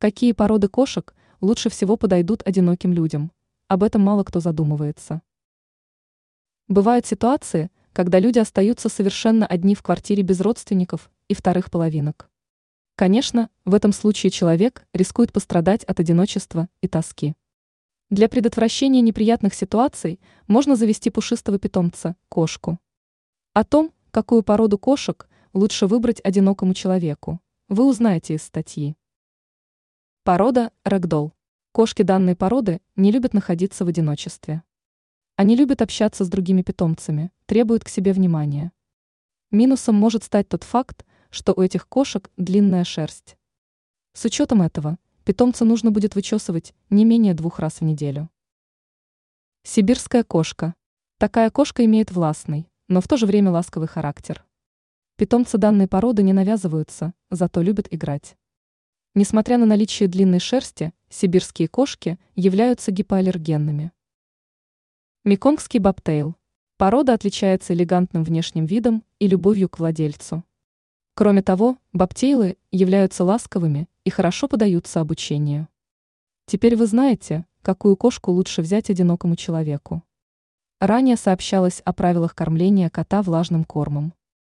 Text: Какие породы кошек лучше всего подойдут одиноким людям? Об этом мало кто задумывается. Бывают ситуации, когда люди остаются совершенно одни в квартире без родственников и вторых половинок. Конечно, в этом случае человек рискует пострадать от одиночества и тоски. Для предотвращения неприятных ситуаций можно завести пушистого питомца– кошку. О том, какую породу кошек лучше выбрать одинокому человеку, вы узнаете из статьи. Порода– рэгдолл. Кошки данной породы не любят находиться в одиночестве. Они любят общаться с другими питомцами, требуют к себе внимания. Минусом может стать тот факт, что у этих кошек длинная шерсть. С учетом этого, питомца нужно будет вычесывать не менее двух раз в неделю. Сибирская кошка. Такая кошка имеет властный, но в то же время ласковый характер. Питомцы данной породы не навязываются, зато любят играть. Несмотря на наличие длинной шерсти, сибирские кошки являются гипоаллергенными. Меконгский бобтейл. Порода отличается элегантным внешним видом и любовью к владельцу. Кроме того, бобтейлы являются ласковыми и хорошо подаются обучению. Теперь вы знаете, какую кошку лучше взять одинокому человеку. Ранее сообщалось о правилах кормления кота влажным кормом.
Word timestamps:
Какие 0.00 0.30
породы 0.30 0.68
кошек 0.68 1.12
лучше 1.40 1.70
всего 1.70 1.96
подойдут 1.96 2.46
одиноким 2.46 2.92
людям? 2.92 3.32
Об 3.66 3.82
этом 3.82 4.00
мало 4.00 4.22
кто 4.22 4.38
задумывается. 4.38 5.22
Бывают 6.68 7.04
ситуации, 7.04 7.72
когда 7.92 8.20
люди 8.20 8.38
остаются 8.38 8.88
совершенно 8.88 9.44
одни 9.44 9.74
в 9.74 9.82
квартире 9.82 10.22
без 10.22 10.40
родственников 10.40 11.10
и 11.26 11.34
вторых 11.34 11.68
половинок. 11.68 12.30
Конечно, 12.94 13.50
в 13.64 13.74
этом 13.74 13.92
случае 13.92 14.30
человек 14.30 14.86
рискует 14.92 15.32
пострадать 15.32 15.82
от 15.82 15.98
одиночества 15.98 16.68
и 16.80 16.86
тоски. 16.86 17.34
Для 18.08 18.28
предотвращения 18.28 19.00
неприятных 19.00 19.52
ситуаций 19.52 20.20
можно 20.46 20.76
завести 20.76 21.10
пушистого 21.10 21.58
питомца– 21.58 22.14
кошку. 22.28 22.78
О 23.52 23.64
том, 23.64 23.92
какую 24.12 24.44
породу 24.44 24.78
кошек 24.78 25.28
лучше 25.54 25.88
выбрать 25.88 26.20
одинокому 26.22 26.72
человеку, 26.72 27.40
вы 27.68 27.84
узнаете 27.84 28.34
из 28.34 28.44
статьи. 28.44 28.97
Порода– 30.28 30.72
рэгдолл. 30.84 31.32
Кошки 31.72 32.02
данной 32.02 32.36
породы 32.36 32.82
не 32.96 33.10
любят 33.12 33.32
находиться 33.32 33.86
в 33.86 33.88
одиночестве. 33.88 34.62
Они 35.36 35.56
любят 35.56 35.80
общаться 35.80 36.22
с 36.22 36.28
другими 36.28 36.60
питомцами, 36.60 37.32
требуют 37.46 37.82
к 37.82 37.88
себе 37.88 38.12
внимания. 38.12 38.72
Минусом 39.50 39.94
может 39.94 40.24
стать 40.24 40.46
тот 40.46 40.64
факт, 40.64 41.06
что 41.30 41.54
у 41.56 41.62
этих 41.62 41.88
кошек 41.88 42.30
длинная 42.36 42.84
шерсть. 42.84 43.38
С 44.12 44.26
учетом 44.26 44.60
этого, 44.60 44.98
питомца 45.24 45.64
нужно 45.64 45.92
будет 45.92 46.14
вычесывать 46.14 46.74
не 46.90 47.06
менее 47.06 47.32
двух 47.32 47.58
раз 47.58 47.80
в 47.80 47.84
неделю. 47.84 48.28
Сибирская 49.62 50.24
кошка. 50.24 50.74
Такая 51.16 51.48
кошка 51.48 51.86
имеет 51.86 52.12
властный, 52.12 52.68
но 52.86 53.00
в 53.00 53.08
то 53.08 53.16
же 53.16 53.24
время 53.24 53.50
ласковый 53.50 53.88
характер. 53.88 54.44
Питомцы 55.16 55.56
данной 55.56 55.88
породы 55.88 56.22
не 56.22 56.34
навязываются, 56.34 57.14
зато 57.30 57.62
любят 57.62 57.88
играть. 57.90 58.36
Несмотря 59.18 59.58
на 59.58 59.66
наличие 59.66 60.08
длинной 60.08 60.38
шерсти, 60.38 60.92
сибирские 61.08 61.66
кошки 61.66 62.20
являются 62.36 62.92
гипоаллергенными. 62.92 63.90
Меконгский 65.24 65.80
бобтейл. 65.80 66.36
Порода 66.76 67.14
отличается 67.14 67.74
элегантным 67.74 68.22
внешним 68.22 68.64
видом 68.64 69.02
и 69.18 69.26
любовью 69.26 69.68
к 69.68 69.80
владельцу. 69.80 70.44
Кроме 71.14 71.42
того, 71.42 71.78
бобтейлы 71.92 72.58
являются 72.70 73.24
ласковыми 73.24 73.88
и 74.04 74.10
хорошо 74.10 74.46
подаются 74.46 75.00
обучению. 75.00 75.66
Теперь 76.46 76.76
вы 76.76 76.86
знаете, 76.86 77.44
какую 77.62 77.96
кошку 77.96 78.30
лучше 78.30 78.62
взять 78.62 78.88
одинокому 78.88 79.34
человеку. 79.34 80.04
Ранее 80.78 81.16
сообщалось 81.16 81.80
о 81.84 81.92
правилах 81.92 82.36
кормления 82.36 82.88
кота 82.88 83.22
влажным 83.22 83.64
кормом. 83.64 84.12